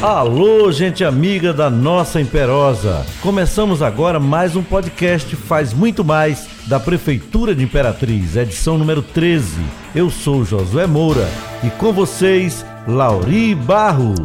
[0.00, 3.04] Alô, gente amiga da nossa Imperosa.
[3.20, 9.60] Começamos agora mais um podcast Faz Muito Mais da Prefeitura de Imperatriz, edição número 13.
[9.96, 11.28] Eu sou Josué Moura
[11.64, 14.20] e com vocês, Lauri Barros.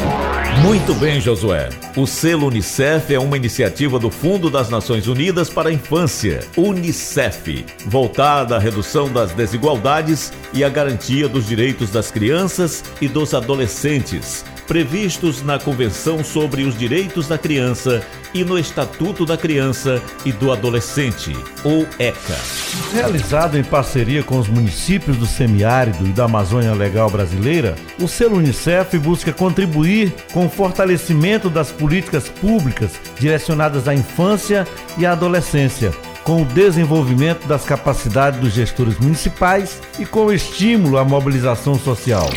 [0.62, 1.68] Muito bem, Josué.
[1.96, 7.66] O selo Unicef é uma iniciativa do Fundo das Nações Unidas para a Infância, Unicef,
[7.86, 14.44] voltada à redução das desigualdades e à garantia dos direitos das crianças e dos adolescentes
[14.66, 20.50] previstos na Convenção sobre os Direitos da Criança e no Estatuto da Criança e do
[20.50, 22.36] Adolescente, ou ECA.
[22.92, 28.38] Realizado em parceria com os municípios do semiárido e da Amazônia Legal Brasileira, o selo
[28.38, 34.66] Unicef busca contribuir com o fortalecimento das políticas públicas direcionadas à infância
[34.98, 35.92] e à adolescência
[36.24, 42.30] com o desenvolvimento das capacidades dos gestores municipais e com o estímulo à mobilização social.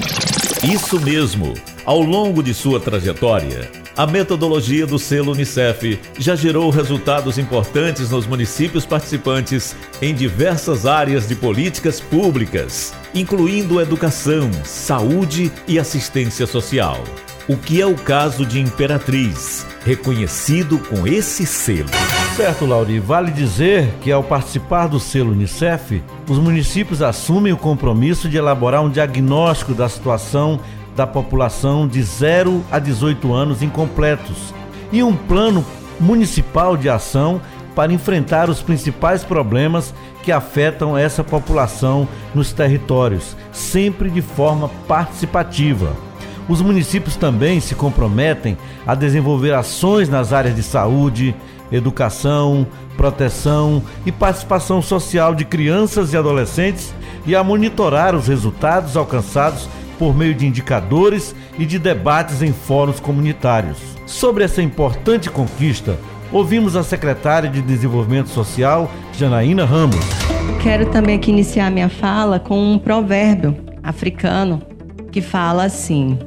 [0.63, 1.53] Isso mesmo.
[1.87, 8.27] Ao longo de sua trajetória, a metodologia do selo Unicef já gerou resultados importantes nos
[8.27, 17.01] municípios participantes em diversas áreas de políticas públicas, incluindo educação, saúde e assistência social.
[17.47, 21.87] O que é o caso de Imperatriz, reconhecido com esse selo.
[22.35, 28.27] Certo, Lauri, vale dizer que ao participar do selo Unicef, os municípios assumem o compromisso
[28.27, 30.59] de elaborar um diagnóstico da situação
[30.97, 34.51] da população de 0 a 18 anos incompletos
[34.91, 35.63] e um plano
[35.99, 37.39] municipal de ação
[37.75, 39.93] para enfrentar os principais problemas
[40.23, 45.95] que afetam essa população nos territórios, sempre de forma participativa.
[46.49, 51.35] Os municípios também se comprometem a desenvolver ações nas áreas de saúde,
[51.71, 52.65] educação,
[52.95, 56.91] proteção e participação social de crianças e adolescentes
[57.23, 62.99] e a monitorar os resultados alcançados por meio de indicadores e de debates em fóruns
[62.99, 63.77] comunitários.
[64.05, 65.97] Sobre essa importante conquista,
[66.31, 69.99] ouvimos a secretária de Desenvolvimento Social, Janaína Ramos.
[70.61, 74.61] Quero também aqui iniciar minha fala com um provérbio africano
[75.11, 76.17] que fala assim: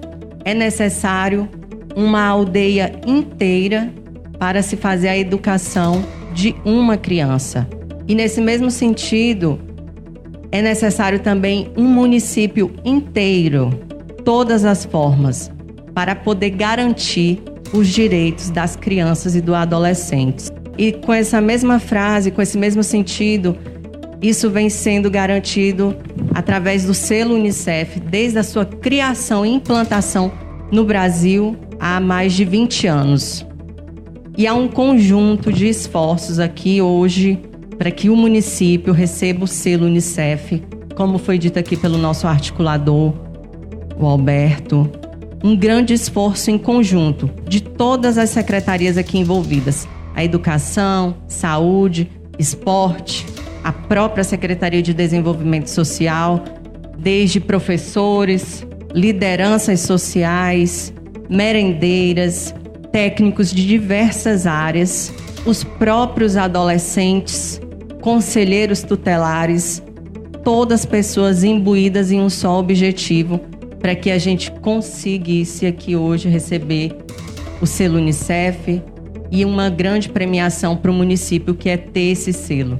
[0.44, 1.48] é necessário
[1.94, 3.92] uma aldeia inteira
[4.38, 7.68] para se fazer a educação de uma criança.
[8.08, 9.60] E nesse mesmo sentido,
[10.52, 13.70] é necessário também um município inteiro,
[14.24, 15.50] todas as formas,
[15.94, 20.50] para poder garantir os direitos das crianças e do adolescentes.
[20.76, 23.56] E com essa mesma frase, com esse mesmo sentido,
[24.20, 25.96] isso vem sendo garantido
[26.34, 30.32] através do selo Unicef desde a sua criação e implantação
[30.70, 33.46] no Brasil há mais de 20 anos.
[34.36, 37.38] E há um conjunto de esforços aqui hoje
[37.80, 40.62] para que o município receba o selo Unicef,
[40.94, 43.14] como foi dito aqui pelo nosso articulador,
[43.98, 44.86] o Alberto.
[45.42, 53.24] Um grande esforço em conjunto de todas as secretarias aqui envolvidas: a educação, saúde, esporte,
[53.64, 56.44] a própria Secretaria de Desenvolvimento Social,
[56.98, 58.62] desde professores,
[58.92, 60.92] lideranças sociais,
[61.30, 62.54] merendeiras,
[62.92, 65.10] técnicos de diversas áreas,
[65.46, 67.58] os próprios adolescentes,
[68.00, 69.82] conselheiros tutelares,
[70.44, 73.40] todas pessoas imbuídas em um só objetivo,
[73.78, 76.96] para que a gente conseguisse aqui hoje receber
[77.60, 78.82] o selo Unicef
[79.30, 82.78] e uma grande premiação para o município que é ter esse selo.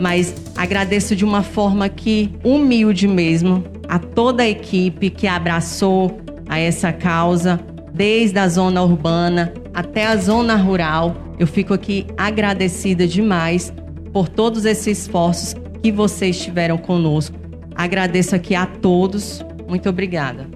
[0.00, 6.18] Mas agradeço de uma forma que humilde mesmo a toda a equipe que abraçou
[6.48, 7.60] a essa causa,
[7.92, 11.16] desde a zona urbana até a zona rural.
[11.38, 13.72] Eu fico aqui agradecida demais
[14.12, 17.36] por todos esses esforços que vocês tiveram conosco.
[17.74, 19.44] Agradeço aqui a todos.
[19.66, 20.46] Muito obrigada.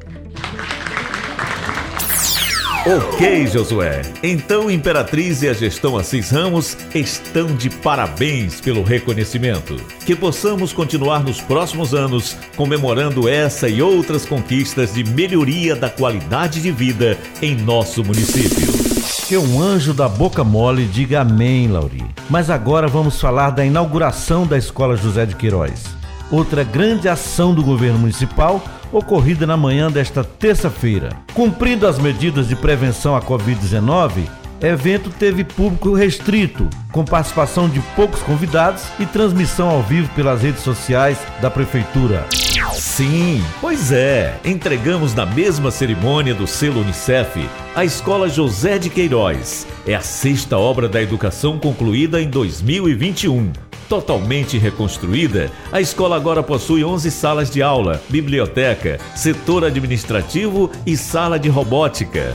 [2.87, 4.03] Ok, Josué.
[4.23, 9.75] Então, Imperatriz e a gestão Assis Ramos estão de parabéns pelo reconhecimento.
[10.05, 16.63] Que possamos continuar nos próximos anos comemorando essa e outras conquistas de melhoria da qualidade
[16.63, 18.86] de vida em nosso município.
[19.27, 22.05] Que um anjo da boca mole diga amém, Lauri.
[22.31, 25.85] Mas agora vamos falar da inauguração da Escola José de Queiroz.
[26.31, 28.63] Outra grande ação do governo municipal
[28.93, 31.09] ocorrida na manhã desta terça-feira.
[31.35, 34.29] Cumprindo as medidas de prevenção à Covid-19,
[34.61, 40.63] evento teve público restrito, com participação de poucos convidados e transmissão ao vivo pelas redes
[40.63, 42.27] sociais da Prefeitura.
[42.73, 44.39] Sim, pois é.
[44.45, 49.67] Entregamos na mesma cerimônia do selo Unicef a Escola José de Queiroz.
[49.87, 53.53] É a sexta obra da educação concluída em 2021.
[53.89, 61.39] Totalmente reconstruída, a escola agora possui 11 salas de aula, biblioteca, setor administrativo e sala
[61.39, 62.35] de robótica.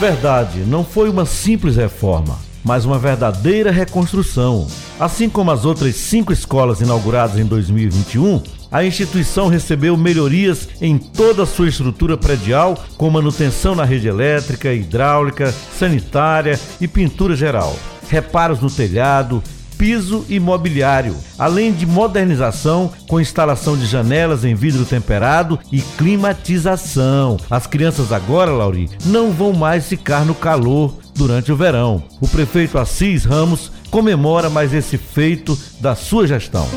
[0.00, 4.66] Verdade, não foi uma simples reforma, mas uma verdadeira reconstrução.
[4.98, 8.42] Assim como as outras cinco escolas inauguradas em 2021,
[8.72, 14.72] a instituição recebeu melhorias em toda a sua estrutura predial, com manutenção na rede elétrica,
[14.72, 17.76] hidráulica, sanitária e pintura geral.
[18.08, 19.42] Reparos no telhado,
[19.80, 27.38] piso e mobiliário, além de modernização com instalação de janelas em vidro temperado e climatização.
[27.50, 32.02] As crianças agora, Lauri, não vão mais ficar no calor durante o verão.
[32.20, 36.68] O prefeito Assis Ramos comemora mais esse feito da sua gestão.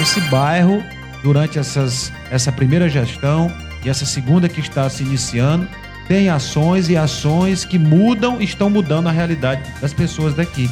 [0.00, 0.82] Esse bairro,
[1.22, 3.52] durante essas, essa primeira gestão
[3.84, 5.68] e essa segunda que está se iniciando,
[6.08, 10.70] tem ações e ações que mudam, estão mudando a realidade das pessoas daqui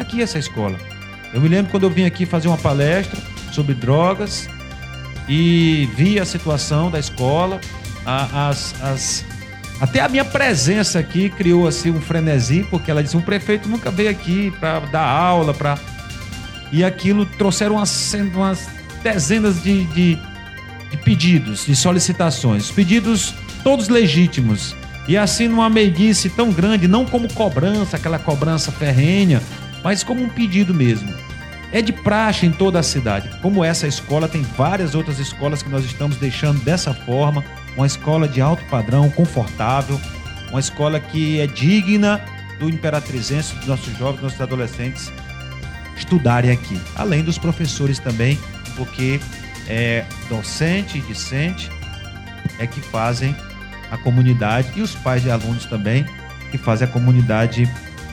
[0.00, 0.76] aqui essa escola.
[1.32, 3.20] Eu me lembro quando eu vim aqui fazer uma palestra
[3.52, 4.48] sobre drogas
[5.28, 7.60] e vi a situação da escola,
[8.04, 9.24] as, as,
[9.80, 13.90] até a minha presença aqui criou assim um frenesi, porque ela disse: o prefeito nunca
[13.90, 15.78] veio aqui para dar aula, para
[16.72, 18.68] e aquilo trouxeram umas, umas
[19.02, 20.18] dezenas de, de,
[20.90, 24.74] de pedidos, de solicitações, pedidos todos legítimos.
[25.08, 29.42] E assim, numa meiguice tão grande, não como cobrança, aquela cobrança ferrenha,
[29.82, 31.12] mas como um pedido mesmo.
[31.72, 33.30] É de praxe em toda a cidade.
[33.40, 37.44] Como essa escola, tem várias outras escolas que nós estamos deixando dessa forma.
[37.76, 40.00] Uma escola de alto padrão, confortável,
[40.50, 42.20] uma escola que é digna
[42.58, 45.12] do imperatrizense, dos nossos jovens, dos nossos adolescentes
[45.96, 46.80] estudarem aqui.
[46.96, 48.38] Além dos professores também,
[48.76, 49.20] porque
[49.68, 51.70] é docente e discente
[52.58, 53.34] é que fazem
[53.90, 56.04] a comunidade e os pais de alunos também
[56.50, 57.70] que fazem a comunidade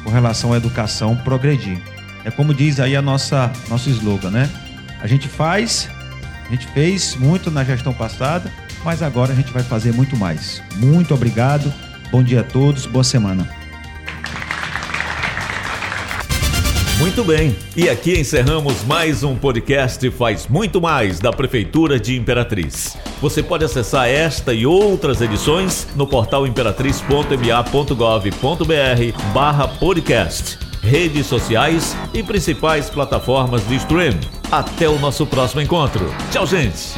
[0.07, 1.77] com relação à educação progredir.
[2.23, 4.49] É como diz aí a nossa nosso slogan, né?
[5.01, 5.89] A gente faz,
[6.47, 8.49] a gente fez muito na gestão passada,
[8.85, 10.63] mas agora a gente vai fazer muito mais.
[10.77, 11.73] Muito obrigado.
[12.09, 13.56] Bom dia a todos, boa semana.
[17.17, 17.55] Muito bem.
[17.75, 22.95] E aqui encerramos mais um podcast Faz Muito Mais da Prefeitura de Imperatriz.
[23.19, 32.21] Você pode acessar esta e outras edições no portal imperatriz.ma.gov.br barra podcast, redes sociais e
[32.21, 34.19] principais plataformas de streaming.
[34.51, 36.13] Até o nosso próximo encontro.
[36.31, 36.95] Tchau, gente!